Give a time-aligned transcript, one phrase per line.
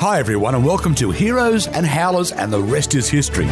[0.00, 3.46] Hi, everyone, and welcome to Heroes and Howlers, and the rest is history.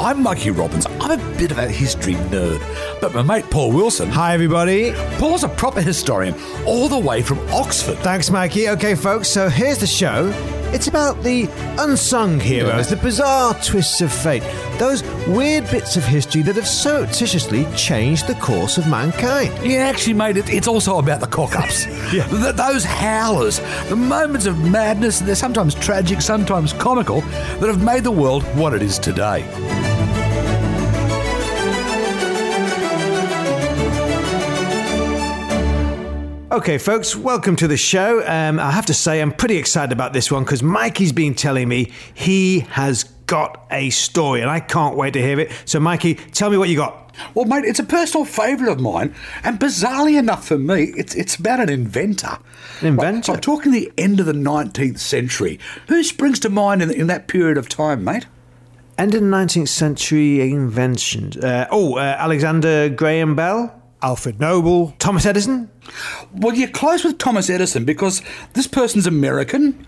[0.00, 0.86] I'm Mikey Robbins.
[0.98, 2.62] I'm a bit of a history nerd,
[3.02, 4.08] but my mate Paul Wilson.
[4.08, 4.94] Hi, everybody.
[5.18, 6.34] Paul's a proper historian,
[6.64, 7.98] all the way from Oxford.
[7.98, 8.70] Thanks, Mikey.
[8.70, 10.32] Okay, folks, so here's the show.
[10.74, 11.48] It's about the
[11.78, 14.42] unsung heroes, the bizarre twists of fate,
[14.78, 19.52] those weird bits of history that have surreptitiously changed the course of mankind.
[19.64, 21.86] Yeah, actually, mate, it, it's also about the cock ups.
[22.06, 22.24] Yeah.
[22.28, 23.58] Th- those howlers,
[23.88, 28.74] the moments of madness, they're sometimes tragic, sometimes comical, that have made the world what
[28.74, 29.42] it is today.
[36.56, 38.26] Okay, folks, welcome to the show.
[38.26, 41.68] Um, I have to say, I'm pretty excited about this one because Mikey's been telling
[41.68, 45.52] me he has got a story, and I can't wait to hear it.
[45.66, 47.14] So, Mikey, tell me what you got.
[47.34, 51.36] Well, mate, it's a personal favourite of mine, and bizarrely enough for me, it's it's
[51.36, 52.38] about an inventor.
[52.80, 53.24] An inventor?
[53.24, 55.60] So I'm talking the end of the 19th century.
[55.88, 58.24] Who springs to mind in, in that period of time, mate?
[58.96, 61.36] End of the 19th century inventions.
[61.36, 65.68] Uh, oh, uh, Alexander Graham Bell, Alfred Nobel, Thomas Edison.
[66.32, 69.84] Well, you're close with Thomas Edison because this person's American,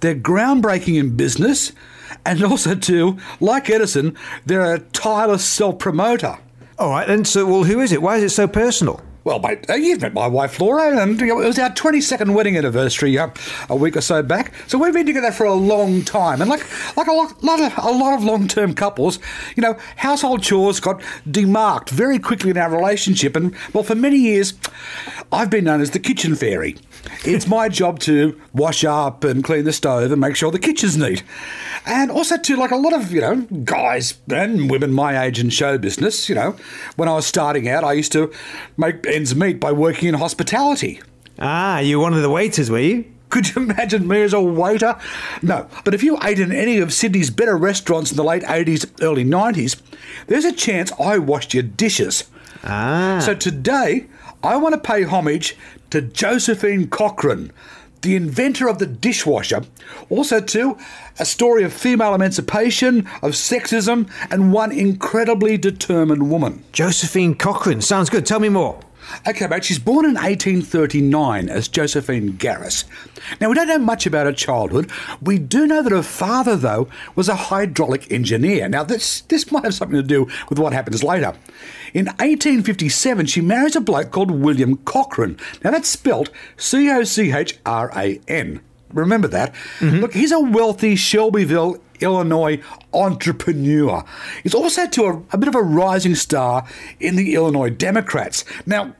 [0.00, 1.72] they're groundbreaking in business,
[2.24, 6.38] and also, too, like Edison, they're a tireless self promoter.
[6.78, 7.24] All right, then.
[7.24, 8.02] So, well, who is it?
[8.02, 9.02] Why is it so personal?
[9.26, 13.18] Well, mate, uh, you've met my wife Laura, and it was our 22nd wedding anniversary
[13.18, 13.30] uh,
[13.68, 14.52] a week or so back.
[14.68, 16.64] So we've been together for a long time, and like
[16.96, 19.18] like a lot, lot of a lot of long-term couples,
[19.56, 24.16] you know, household chores got demarked very quickly in our relationship, and well, for many
[24.16, 24.54] years,
[25.32, 26.76] I've been known as the kitchen fairy.
[27.24, 30.96] It's my job to wash up and clean the stove and make sure the kitchen's
[30.96, 31.22] neat.
[31.84, 35.50] And also to like a lot of, you know, guys and women my age in
[35.50, 36.56] show business, you know,
[36.96, 38.32] when I was starting out, I used to
[38.76, 41.00] make ends meet by working in hospitality.
[41.38, 43.04] Ah, you were one of the waiters, were you?
[43.28, 44.96] Could you imagine me as a waiter?
[45.42, 48.90] No, but if you ate in any of Sydney's better restaurants in the late 80s,
[49.02, 49.80] early 90s,
[50.28, 52.24] there's a chance I washed your dishes.
[52.64, 53.20] Ah.
[53.22, 54.06] So today,
[54.46, 55.56] I want to pay homage
[55.90, 57.50] to Josephine Cochrane,
[58.02, 59.64] the inventor of the dishwasher.
[60.08, 60.78] Also, too,
[61.18, 66.62] a story of female emancipation, of sexism, and one incredibly determined woman.
[66.70, 67.80] Josephine Cochrane.
[67.80, 68.24] Sounds good.
[68.24, 68.78] Tell me more.
[69.26, 72.84] Okay, mate, she's born in 1839 as Josephine Garis.
[73.40, 74.90] Now, we don't know much about her childhood.
[75.20, 78.68] We do know that her father, though, was a hydraulic engineer.
[78.68, 81.34] Now, this, this might have something to do with what happens later.
[81.94, 85.38] In 1857, she marries a bloke called William Cochrane.
[85.62, 88.60] Now, that's spelt C O C H R A N.
[88.92, 89.52] Remember that.
[89.80, 89.98] Mm-hmm.
[89.98, 92.60] Look, he's a wealthy Shelbyville, Illinois
[92.92, 94.04] entrepreneur.
[94.42, 96.66] He's also to a, a bit of a rising star
[97.00, 98.44] in the Illinois Democrats.
[98.64, 98.94] Now,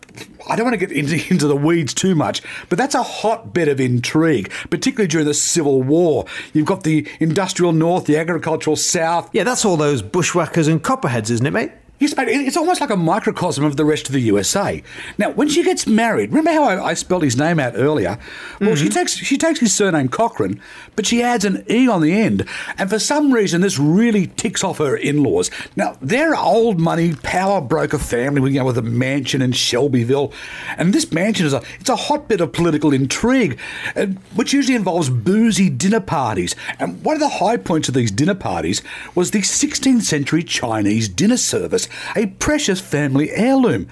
[0.48, 3.68] I don't want to get into, into the weeds too much, but that's a hotbed
[3.68, 6.26] of intrigue, particularly during the Civil War.
[6.52, 11.30] You've got the industrial North, the agricultural South, Yeah, that's all those bushwhackers and copperheads,
[11.30, 11.72] isn't it, mate?
[11.98, 14.82] Yes, mate, it's almost like a microcosm of the rest of the USA.
[15.16, 18.18] Now, when she gets married, remember how I, I spelled his name out earlier?
[18.60, 18.92] Well, she mm-hmm.
[18.92, 20.60] takes she takes his surname Cochrane,
[20.94, 22.46] but she adds an E on the end,
[22.76, 25.50] and for some reason, this really ticks off her in-laws.
[25.74, 30.34] Now, they're old money power broker family, you know, with a mansion in Shelbyville,
[30.76, 33.58] and this mansion is a it's a hotbed of political intrigue,
[34.34, 36.54] which usually involves boozy dinner parties.
[36.78, 38.82] And one of the high points of these dinner parties
[39.14, 43.88] was the 16th century Chinese dinner service, a precious family heirloom.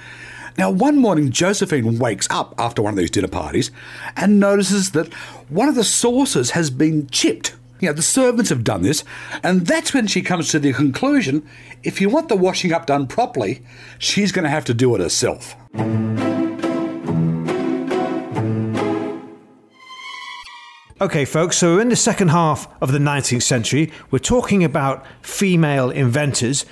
[0.56, 3.70] Now, one morning, Josephine wakes up after one of these dinner parties
[4.16, 5.12] and notices that
[5.48, 7.56] one of the saucers has been chipped.
[7.80, 9.04] You know, the servants have done this,
[9.42, 11.46] and that's when she comes to the conclusion
[11.82, 13.62] if you want the washing up done properly,
[13.98, 15.54] she's going to have to do it herself.
[21.00, 23.92] Okay, folks, so we're in the second half of the 19th century.
[24.10, 26.64] We're talking about female inventors.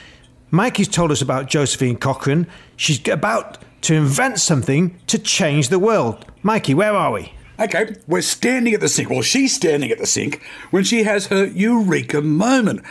[0.54, 2.46] Mikey's told us about Josephine Cochrane.
[2.76, 6.26] She's about to invent something to change the world.
[6.42, 7.32] Mikey, where are we?
[7.58, 9.08] Okay, we're standing at the sink.
[9.08, 12.82] Well, she's standing at the sink when she has her eureka moment.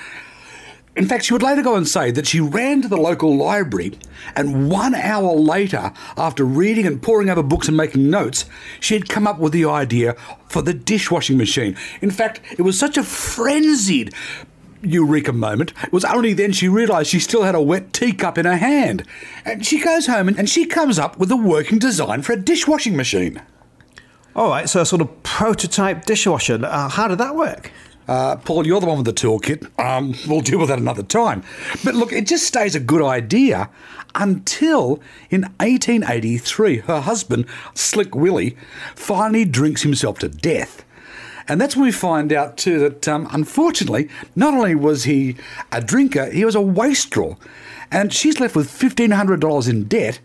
[0.95, 3.97] In fact, she would later go and say that she ran to the local library,
[4.35, 8.45] and one hour later, after reading and poring over books and making notes,
[8.79, 10.15] she had come up with the idea
[10.47, 11.77] for the dishwashing machine.
[12.01, 14.13] In fact, it was such a frenzied
[14.83, 15.73] eureka moment.
[15.83, 19.05] It was only then she realised she still had a wet teacup in her hand.
[19.45, 22.37] And she goes home and, and she comes up with a working design for a
[22.37, 23.41] dishwashing machine.
[24.35, 26.59] All right, so a sort of prototype dishwasher.
[26.63, 27.71] Uh, how did that work?
[28.07, 29.67] Uh, Paul, you're the one with the toolkit.
[29.79, 31.43] Um, we'll deal with that another time.
[31.83, 33.69] But look, it just stays a good idea
[34.15, 38.57] until in 1883, her husband, Slick Willie,
[38.95, 40.83] finally drinks himself to death.
[41.51, 44.07] And that's when we find out, too, that um, unfortunately,
[44.37, 45.35] not only was he
[45.69, 47.37] a drinker, he was a wastrel.
[47.91, 50.21] And she's left with $1,500 in debt,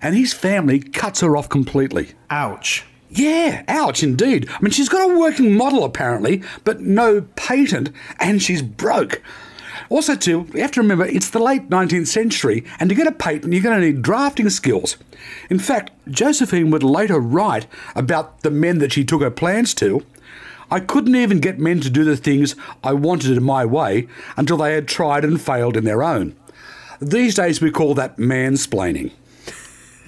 [0.00, 2.12] and his family cuts her off completely.
[2.30, 2.86] Ouch.
[3.10, 4.48] Yeah, ouch indeed.
[4.48, 9.20] I mean, she's got a working model apparently, but no patent, and she's broke.
[9.90, 13.12] Also, too, you have to remember it's the late 19th century, and to get a
[13.12, 14.96] patent, you're going to need drafting skills.
[15.50, 20.06] In fact, Josephine would later write about the men that she took her plans to.
[20.70, 24.56] I couldn't even get men to do the things I wanted in my way until
[24.56, 26.36] they had tried and failed in their own.
[27.00, 29.12] These days we call that mansplaining.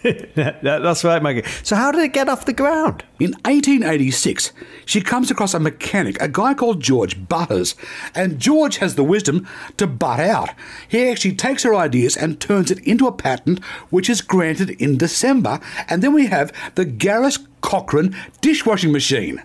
[0.35, 1.45] That's right, Maggie.
[1.63, 3.05] So, how did it get off the ground?
[3.21, 4.53] In 1886,
[4.85, 7.77] she comes across a mechanic, a guy called George Butters,
[8.15, 10.51] and George has the wisdom to butt out.
[10.89, 14.99] He actually takes her ideas and turns it into a patent, which is granted in
[14.99, 19.41] December, and then we have the Garis Cochrane dishwashing machine.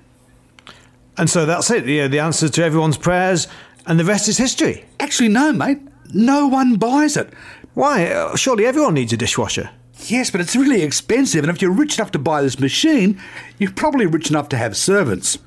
[1.17, 1.87] And so that's it.
[1.87, 3.47] Yeah, the answer to everyone's prayers,
[3.85, 4.85] and the rest is history.
[4.99, 5.79] Actually, no, mate.
[6.13, 7.33] No one buys it.
[7.73, 8.07] Why?
[8.07, 9.69] Uh, surely everyone needs a dishwasher.
[10.05, 13.19] Yes, but it's really expensive, and if you're rich enough to buy this machine,
[13.57, 15.37] you're probably rich enough to have servants.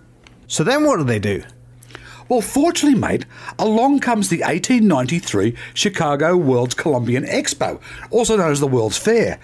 [0.49, 1.45] So then what do they do?
[2.29, 3.27] Well, fortunately, mate,
[3.59, 7.81] along comes the 1893 Chicago World's Columbian Expo,
[8.11, 9.41] also known as the World's Fair.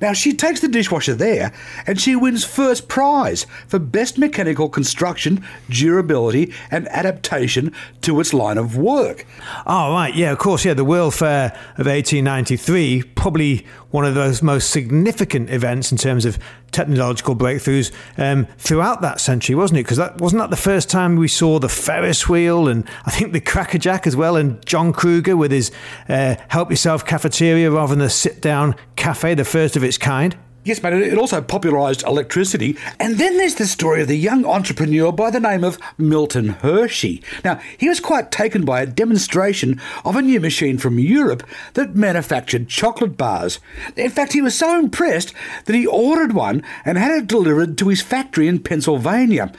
[0.00, 1.52] Now, she takes the dishwasher there
[1.86, 8.58] and she wins first prize for best mechanical construction, durability, and adaptation to its line
[8.58, 9.26] of work.
[9.66, 10.14] Oh, right.
[10.14, 10.64] Yeah, of course.
[10.64, 16.24] Yeah, the World Fair of 1893, probably one of those most significant events in terms
[16.24, 16.38] of
[16.70, 19.82] technological breakthroughs um, throughout that century, wasn't it?
[19.82, 23.32] Because that wasn't that the first time we saw the Ferris wheel and I think
[23.32, 25.72] the Crackerjack as well, and John Kruger with his
[26.08, 30.36] uh, help yourself cafeteria rather than a sit down cafe, the first of its kind.
[30.62, 32.76] Yes, mate, it also popularised electricity.
[32.98, 37.22] And then there's the story of the young entrepreneur by the name of Milton Hershey.
[37.42, 41.44] Now, he was quite taken by a demonstration of a new machine from Europe
[41.74, 43.58] that manufactured chocolate bars.
[43.96, 45.32] In fact, he was so impressed
[45.64, 49.50] that he ordered one and had it delivered to his factory in Pennsylvania.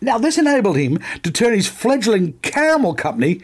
[0.00, 3.40] Now, this enabled him to turn his fledgling caramel company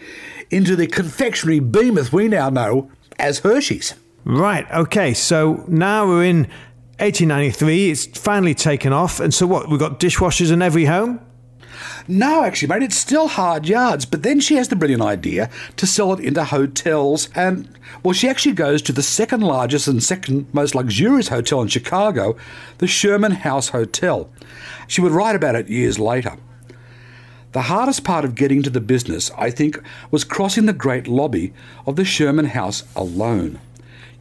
[0.51, 3.95] into the confectionery behemoth we now know as Hershey's.
[4.25, 6.49] Right, okay, so now we're in
[6.99, 9.21] 1893, it's finally taken off.
[9.21, 9.69] And so what?
[9.69, 11.21] We've got dishwashers in every home?
[12.09, 14.07] No, actually, mate, it's still hard yards.
[14.07, 17.29] But then she has the brilliant idea to sell it into hotels.
[17.35, 17.69] And,
[18.03, 22.37] well, she actually goes to the second largest and second most luxurious hotel in Chicago,
[22.79, 24.31] the Sherman House Hotel.
[24.87, 26.37] She would write about it years later.
[27.53, 29.79] The hardest part of getting to the business, I think,
[30.11, 31.53] was crossing the great lobby
[31.87, 33.61] of the Sherman House alone.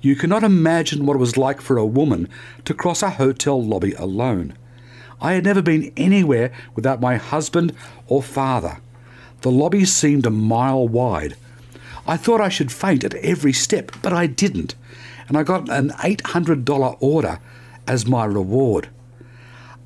[0.03, 2.27] You cannot imagine what it was like for a woman
[2.65, 4.53] to cross a hotel lobby alone.
[5.21, 7.73] I had never been anywhere without my husband
[8.07, 8.81] or father.
[9.44, 11.38] The lobby seemed a mile wide.
[12.05, 14.75] I thought I should faint at every step, but I didn't,
[15.29, 17.39] and I got an $800 order
[17.88, 18.89] as my reward.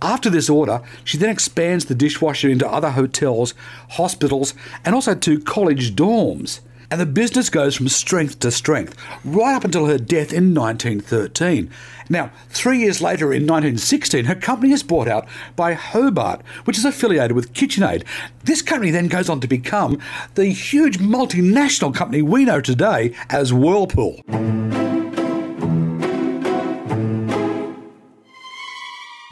[0.02, 3.54] After this order, she then expands the dishwasher into other hotels,
[3.90, 8.96] hospitals, and also to college dorms and the business goes from strength to strength,
[9.26, 11.70] right up until her death in 1913.
[12.10, 16.86] Now, three years later, in 1916, her company is bought out by Hobart, which is
[16.86, 18.06] affiliated with KitchenAid.
[18.46, 20.00] This company then goes on to become
[20.36, 24.22] the huge multinational company we know today as Whirlpool.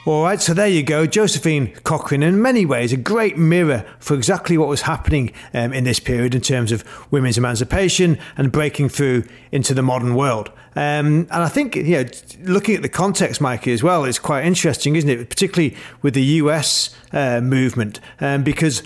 [0.06, 1.08] All right, so there you go.
[1.08, 5.84] Josephine Cochrane, in many ways, a great mirror for exactly what was happening um, in
[5.84, 10.52] this period in terms of women's emancipation and breaking through into the modern world.
[10.76, 12.06] Um, and I think, you know,
[12.44, 15.28] looking at the context, Mikey, as well, is quite interesting, isn't it?
[15.28, 18.84] Particularly with the US uh, movement, um, because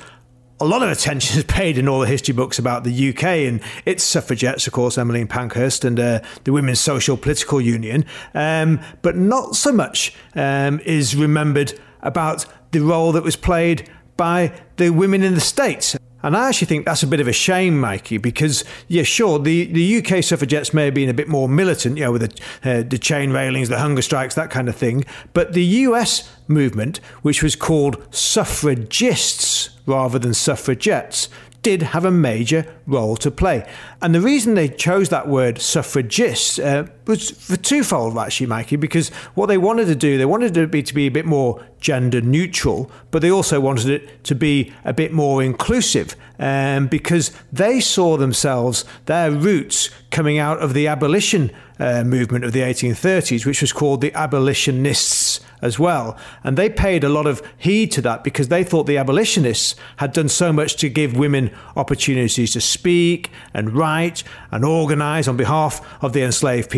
[0.62, 3.62] a lot of attention is paid in all the history books about the UK and
[3.86, 9.16] its suffragettes, of course, Emmeline Pankhurst and uh, the Women's Social Political Union, um, but
[9.16, 15.24] not so much um, is remembered about the role that was played by the women
[15.24, 15.96] in the States.
[16.22, 19.66] And I actually think that's a bit of a shame, Mikey, because, yeah, sure, the,
[19.66, 22.22] the UK suffragettes may have been a bit more militant, you know, with
[22.62, 25.06] the, uh, the chain railings, the hunger strikes, that kind of thing.
[25.34, 31.30] But the US movement, which was called suffragists rather than suffragettes,
[31.62, 33.68] did have a major role to play.
[34.02, 39.10] And the reason they chose that word suffragists uh, was for twofold, actually, Mikey, because
[39.34, 41.66] what they wanted to do, they wanted it to be, to be a bit more
[41.80, 47.32] gender neutral, but they also wanted it to be a bit more inclusive um, because
[47.52, 53.46] they saw themselves, their roots coming out of the abolition uh, movement of the 1830s,
[53.46, 56.18] which was called the abolitionists as well.
[56.44, 60.14] And they paid a lot of heed to that because they thought the abolitionists had
[60.14, 65.86] done so much to give women opportunities to speak and write and organize on behalf
[66.04, 66.70] of the enslaved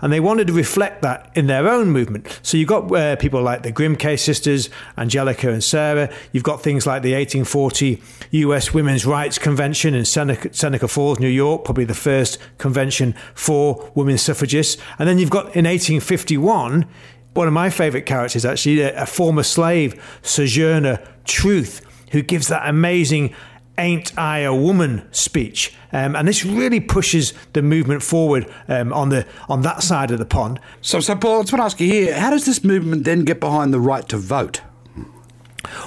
[0.00, 2.40] And they wanted to reflect that in their own movement.
[2.42, 6.12] So you've got uh, people like the Grimke sisters, Angelina and Sarah.
[6.32, 11.28] You've got things like the 1840 US Women's Rights Convention in Seneca, Seneca Falls, New
[11.28, 14.80] York, probably the first convention for women suffragists.
[14.98, 16.86] And then you've got in 1851,
[17.34, 23.34] one of my favourite characters, actually, a former slave, Sojourner Truth, who gives that amazing
[23.78, 25.74] ain't I a woman speech.
[25.92, 30.18] Um, and this really pushes the movement forward um, on the on that side of
[30.18, 30.60] the pond.
[30.80, 33.24] So, so Paul, I just want to ask you here: How does this movement then
[33.24, 34.62] get behind the right to vote?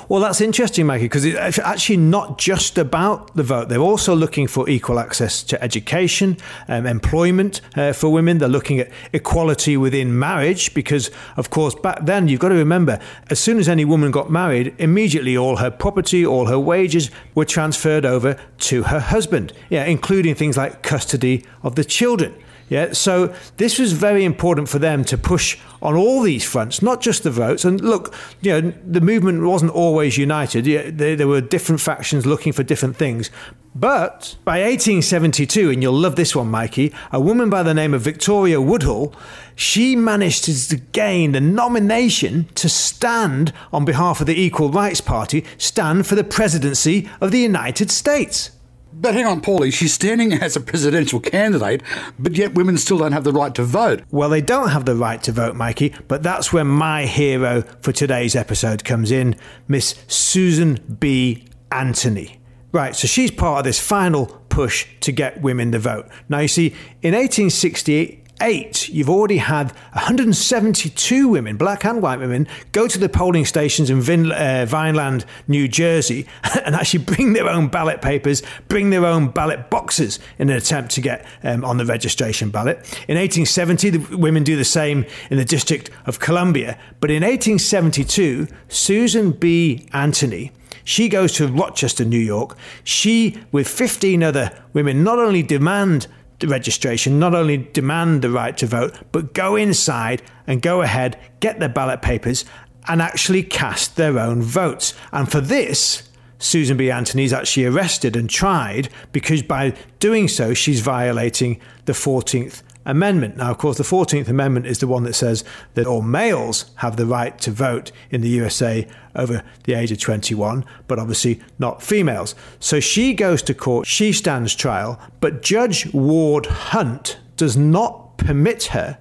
[0.07, 3.69] Well, that's interesting, Maggie, because it's actually not just about the vote.
[3.69, 8.37] They're also looking for equal access to education, um, employment uh, for women.
[8.37, 12.99] They're looking at equality within marriage, because, of course, back then, you've got to remember,
[13.29, 17.45] as soon as any woman got married, immediately all her property, all her wages were
[17.45, 22.33] transferred over to her husband, yeah, including things like custody of the children.
[22.67, 26.99] Yeah, so this was very important for them to push on all these fronts, not
[26.99, 27.63] just the votes.
[27.63, 30.65] And look, you know, the movement wasn't always united.
[30.65, 33.29] Yeah, there, there were different factions looking for different things.
[33.75, 38.01] But by 1872, and you'll love this one, Mikey, a woman by the name of
[38.01, 39.13] Victoria Woodhull,
[39.55, 45.45] she managed to gain the nomination to stand on behalf of the Equal Rights Party,
[45.57, 48.54] stand for the presidency of the United States.
[48.97, 51.83] But hang on, Paulie, she's standing as a presidential candidate,
[52.17, 54.01] but yet women still don't have the right to vote.
[54.09, 57.91] Well, they don't have the right to vote, Mikey, but that's where my hero for
[57.91, 59.35] today's episode comes in
[59.67, 61.45] Miss Susan B.
[61.71, 62.39] Anthony.
[62.71, 66.07] Right, so she's part of this final push to get women to vote.
[66.29, 66.67] Now, you see,
[67.01, 73.09] in 1868, eight, you've already had 172 women, black and white women, go to the
[73.09, 76.27] polling stations in Vin, uh, Vineland, New Jersey,
[76.65, 80.91] and actually bring their own ballot papers, bring their own ballot boxes in an attempt
[80.91, 82.77] to get um, on the registration ballot.
[83.07, 86.77] In 1870, the women do the same in the District of Columbia.
[86.99, 89.87] But in 1872, Susan B.
[89.93, 90.51] Anthony,
[90.83, 92.55] she goes to Rochester, New York.
[92.83, 96.07] She, with 15 other women, not only demand
[96.43, 101.59] registration, not only demand the right to vote, but go inside and go ahead, get
[101.59, 102.45] their ballot papers,
[102.87, 104.93] and actually cast their own votes.
[105.11, 106.91] And for this, Susan B.
[106.91, 113.37] Anthony is actually arrested and tried because by doing so, she's violating the 14th Amendment.
[113.37, 116.97] Now, of course, the 14th Amendment is the one that says that all males have
[116.97, 121.81] the right to vote in the USA over the age of 21, but obviously not
[121.81, 122.35] females.
[122.59, 128.65] So she goes to court, she stands trial, but Judge Ward Hunt does not permit
[128.65, 128.97] her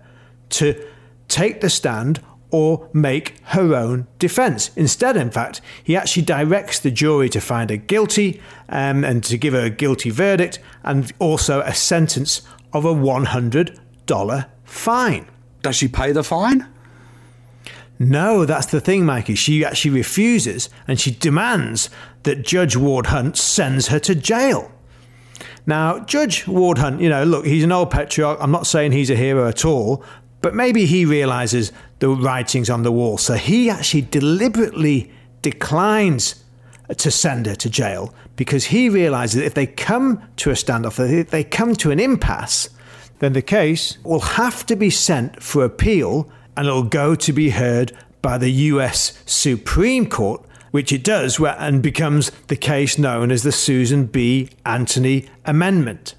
[0.51, 0.83] to
[1.29, 4.71] take the stand or make her own defense.
[4.77, 9.37] Instead, in fact, he actually directs the jury to find her guilty um, and to
[9.37, 12.43] give her a guilty verdict and also a sentence
[12.75, 15.27] of a $100 fine.
[15.63, 16.69] Does she pay the fine?
[17.99, 19.37] No, that's the thing, Mikey.
[19.37, 21.89] She actually refuses and she demands
[22.25, 24.73] that Judge Ward Hunt sends her to jail.
[25.67, 28.39] Now, Judge Ward Hunt, you know, look, he's an old patriarch.
[28.41, 30.05] I'm not saying he's a hero at all,
[30.43, 33.17] but maybe he realizes the writings on the wall.
[33.17, 36.44] So he actually deliberately declines
[36.97, 40.99] to send her to jail because he realizes that if they come to a standoff,
[40.99, 42.69] if they come to an impasse,
[43.21, 47.51] then the case will have to be sent for appeal and it'll go to be
[47.51, 53.43] heard by the US Supreme Court, which it does and becomes the case known as
[53.43, 54.51] the Susan B.
[54.65, 56.15] Anthony Amendment.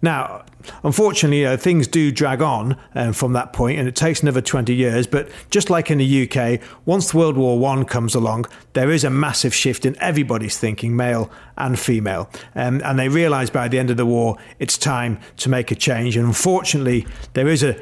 [0.00, 0.44] Now,
[0.82, 4.74] unfortunately, know, things do drag on um, from that point, and it takes another 20
[4.74, 5.06] years.
[5.06, 9.10] But just like in the UK, once World War One comes along, there is a
[9.10, 12.30] massive shift in everybody's thinking, male and female.
[12.54, 15.74] Um, and they realise by the end of the war, it's time to make a
[15.74, 16.16] change.
[16.16, 17.78] And unfortunately, there is a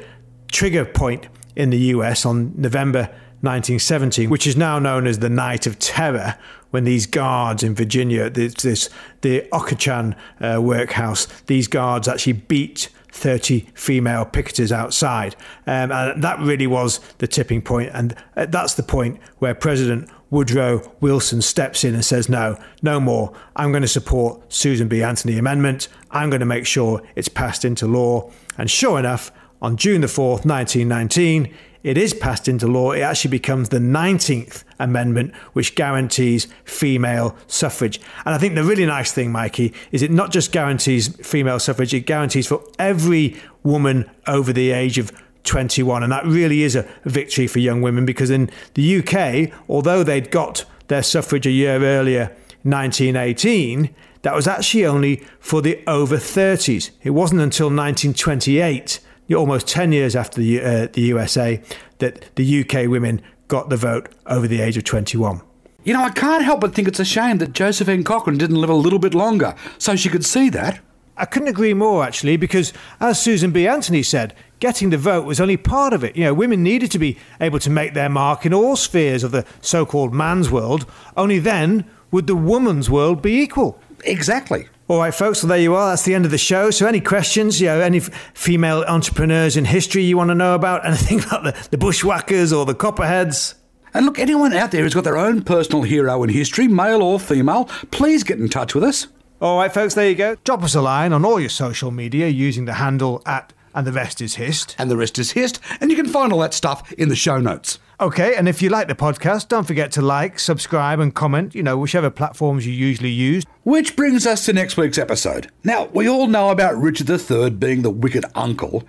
[0.51, 3.09] trigger point in the US on November
[3.41, 6.35] 1970, which is now known as the Night of Terror,
[6.71, 8.89] when these guards in Virginia, this, this
[9.21, 15.35] the Occoquan uh, workhouse, these guards actually beat 30 female picketers outside.
[15.67, 17.91] Um, and that really was the tipping point.
[17.93, 22.99] And uh, that's the point where President Woodrow Wilson steps in and says, no, no
[23.01, 23.33] more.
[23.57, 25.03] I'm going to support Susan B.
[25.03, 25.89] Anthony Amendment.
[26.09, 28.31] I'm going to make sure it's passed into law.
[28.57, 29.31] And sure enough,
[29.61, 32.91] on June the 4th, 1919, it is passed into law.
[32.91, 37.99] It actually becomes the 19th Amendment, which guarantees female suffrage.
[38.25, 41.93] And I think the really nice thing, Mikey, is it not just guarantees female suffrage,
[41.93, 45.11] it guarantees for every woman over the age of
[45.43, 46.03] 21.
[46.03, 50.31] And that really is a victory for young women because in the UK, although they'd
[50.31, 56.91] got their suffrage a year earlier, 1918, that was actually only for the over 30s.
[57.01, 58.99] It wasn't until 1928
[59.39, 61.61] almost 10 years after the, uh, the USA
[61.99, 65.41] that the UK women got the vote over the age of 21.
[65.83, 68.69] You know, I can't help but think it's a shame that Josephine Cochrane didn't live
[68.69, 70.79] a little bit longer so she could see that.
[71.17, 73.67] I couldn't agree more, actually, because as Susan B.
[73.67, 76.15] Anthony said, getting the vote was only part of it.
[76.15, 79.31] You know, women needed to be able to make their mark in all spheres of
[79.31, 80.85] the so called man's world.
[81.17, 83.79] Only then would the woman's world be equal.
[84.03, 84.67] Exactly.
[84.91, 85.91] All right, folks, Well, there you are.
[85.91, 86.69] That's the end of the show.
[86.69, 90.85] So, any questions, you know, any female entrepreneurs in history you want to know about,
[90.85, 93.55] anything about the, the bushwhackers or the copperheads?
[93.93, 97.21] And look, anyone out there who's got their own personal hero in history, male or
[97.21, 99.07] female, please get in touch with us.
[99.39, 100.35] All right, folks, there you go.
[100.43, 103.93] Drop us a line on all your social media using the handle at and the
[103.93, 104.75] rest is hist.
[104.77, 105.61] And the rest is hist.
[105.79, 107.79] And you can find all that stuff in the show notes.
[108.01, 111.61] Okay, and if you like the podcast, don't forget to like, subscribe, and comment, you
[111.61, 113.43] know, whichever platforms you usually use.
[113.61, 115.51] Which brings us to next week's episode.
[115.63, 118.83] Now, we all know about Richard III being the wicked uncle,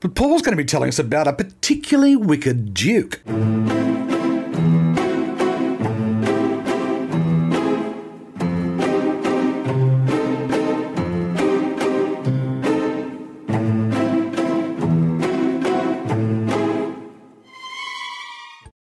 [0.00, 3.20] but Paul's going to be telling us about a particularly wicked duke.